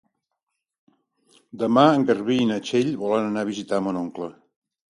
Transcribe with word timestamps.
Demà 1.65 1.85
en 1.91 2.07
Garbí 2.09 2.39
i 2.45 2.49
na 2.55 2.59
Txell 2.65 2.91
volen 3.05 3.31
anar 3.31 3.47
a 3.47 3.53
visitar 3.53 3.83
mon 3.91 4.05
oncle. 4.05 4.35